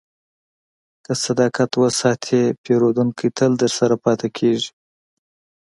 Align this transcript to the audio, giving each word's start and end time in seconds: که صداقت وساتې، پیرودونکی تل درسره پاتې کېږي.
که 1.05 1.13
صداقت 1.23 1.71
وساتې، 1.77 2.41
پیرودونکی 2.63 3.27
تل 3.37 3.51
درسره 3.61 3.95
پاتې 4.03 4.27
کېږي. 4.37 4.71